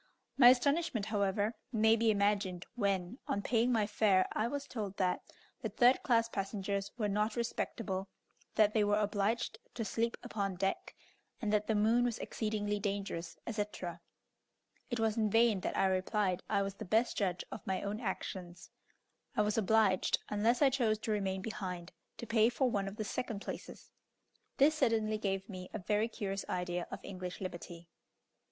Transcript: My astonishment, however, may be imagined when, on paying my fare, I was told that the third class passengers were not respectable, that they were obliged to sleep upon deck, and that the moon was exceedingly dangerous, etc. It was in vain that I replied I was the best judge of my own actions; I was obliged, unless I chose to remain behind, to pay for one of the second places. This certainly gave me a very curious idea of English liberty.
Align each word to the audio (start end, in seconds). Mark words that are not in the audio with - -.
My 0.35 0.49
astonishment, 0.49 1.05
however, 1.05 1.53
may 1.71 1.95
be 1.95 2.09
imagined 2.09 2.65
when, 2.73 3.19
on 3.27 3.43
paying 3.43 3.71
my 3.71 3.85
fare, 3.85 4.27
I 4.31 4.47
was 4.47 4.65
told 4.65 4.97
that 4.97 5.21
the 5.61 5.69
third 5.69 6.01
class 6.01 6.27
passengers 6.27 6.91
were 6.97 7.07
not 7.07 7.35
respectable, 7.35 8.09
that 8.55 8.73
they 8.73 8.83
were 8.83 8.97
obliged 8.97 9.59
to 9.75 9.85
sleep 9.85 10.17
upon 10.23 10.55
deck, 10.55 10.95
and 11.39 11.53
that 11.53 11.67
the 11.67 11.75
moon 11.75 12.03
was 12.03 12.17
exceedingly 12.17 12.79
dangerous, 12.79 13.37
etc. 13.45 14.01
It 14.89 14.99
was 14.99 15.17
in 15.17 15.29
vain 15.29 15.59
that 15.59 15.77
I 15.77 15.85
replied 15.85 16.41
I 16.49 16.63
was 16.63 16.73
the 16.73 16.83
best 16.85 17.15
judge 17.15 17.43
of 17.51 17.61
my 17.67 17.83
own 17.83 17.99
actions; 17.99 18.71
I 19.37 19.43
was 19.43 19.55
obliged, 19.55 20.17
unless 20.29 20.63
I 20.63 20.71
chose 20.71 20.97
to 20.97 21.11
remain 21.11 21.43
behind, 21.43 21.91
to 22.17 22.25
pay 22.25 22.49
for 22.49 22.71
one 22.71 22.87
of 22.87 22.95
the 22.95 23.03
second 23.05 23.41
places. 23.41 23.91
This 24.57 24.73
certainly 24.73 25.19
gave 25.19 25.47
me 25.47 25.69
a 25.71 25.77
very 25.77 26.07
curious 26.07 26.43
idea 26.49 26.87
of 26.89 27.01
English 27.03 27.39
liberty. 27.39 27.87